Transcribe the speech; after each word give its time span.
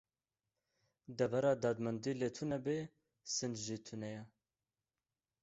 Devera 1.17 1.51
dadmendî 1.63 2.13
lê 2.21 2.29
tune 2.37 2.59
be, 2.65 2.77
sinc 3.33 3.55
jî 3.65 3.77
tune 3.85 4.09
ye. 4.15 4.23